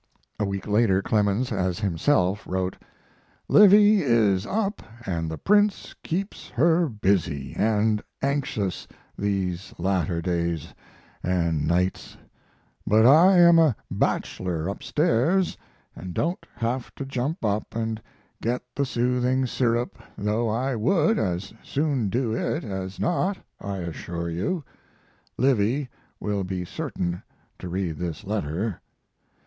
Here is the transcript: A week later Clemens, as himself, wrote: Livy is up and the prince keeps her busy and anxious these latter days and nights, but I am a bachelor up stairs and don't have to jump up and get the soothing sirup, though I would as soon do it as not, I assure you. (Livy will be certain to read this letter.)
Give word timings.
A 0.39 0.45
week 0.45 0.65
later 0.65 1.03
Clemens, 1.03 1.51
as 1.51 1.77
himself, 1.79 2.47
wrote: 2.47 2.75
Livy 3.47 4.01
is 4.01 4.47
up 4.47 4.81
and 5.07 5.29
the 5.29 5.37
prince 5.37 5.93
keeps 6.01 6.49
her 6.49 6.89
busy 6.89 7.53
and 7.55 8.01
anxious 8.19 8.87
these 9.15 9.75
latter 9.77 10.19
days 10.19 10.73
and 11.21 11.67
nights, 11.67 12.17
but 12.87 13.05
I 13.05 13.37
am 13.37 13.59
a 13.59 13.75
bachelor 13.91 14.67
up 14.71 14.81
stairs 14.81 15.55
and 15.95 16.15
don't 16.15 16.47
have 16.55 16.95
to 16.95 17.05
jump 17.05 17.45
up 17.45 17.75
and 17.75 18.01
get 18.41 18.63
the 18.73 18.87
soothing 18.87 19.45
sirup, 19.45 20.01
though 20.17 20.49
I 20.49 20.75
would 20.75 21.19
as 21.19 21.53
soon 21.61 22.09
do 22.09 22.33
it 22.33 22.63
as 22.63 22.99
not, 22.99 23.37
I 23.59 23.77
assure 23.77 24.31
you. 24.31 24.63
(Livy 25.37 25.89
will 26.19 26.43
be 26.43 26.65
certain 26.65 27.21
to 27.59 27.69
read 27.69 27.97
this 27.99 28.23
letter.) 28.23 28.81